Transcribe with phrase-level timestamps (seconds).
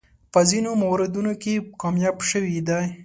[0.33, 2.85] په ځینو موردونو کې کامیاب شوی دی.